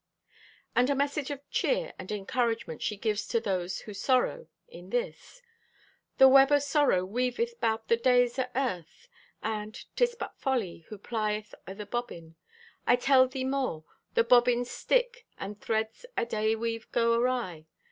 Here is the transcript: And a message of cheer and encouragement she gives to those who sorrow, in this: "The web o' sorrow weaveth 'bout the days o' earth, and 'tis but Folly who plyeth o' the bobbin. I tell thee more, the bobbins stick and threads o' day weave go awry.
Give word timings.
And 0.75 0.89
a 0.89 0.95
message 0.95 1.29
of 1.29 1.47
cheer 1.51 1.93
and 1.99 2.11
encouragement 2.11 2.81
she 2.81 2.97
gives 2.97 3.27
to 3.27 3.39
those 3.39 3.81
who 3.81 3.93
sorrow, 3.93 4.47
in 4.67 4.89
this: 4.89 5.43
"The 6.17 6.27
web 6.27 6.51
o' 6.51 6.57
sorrow 6.57 7.05
weaveth 7.05 7.59
'bout 7.59 7.87
the 7.87 7.97
days 7.97 8.39
o' 8.39 8.47
earth, 8.55 9.07
and 9.43 9.85
'tis 9.95 10.15
but 10.15 10.35
Folly 10.39 10.85
who 10.89 10.97
plyeth 10.97 11.53
o' 11.67 11.75
the 11.75 11.85
bobbin. 11.85 12.35
I 12.87 12.95
tell 12.95 13.27
thee 13.27 13.45
more, 13.45 13.85
the 14.15 14.23
bobbins 14.23 14.71
stick 14.71 15.27
and 15.37 15.61
threads 15.61 16.07
o' 16.17 16.25
day 16.25 16.55
weave 16.55 16.91
go 16.91 17.13
awry. 17.13 17.67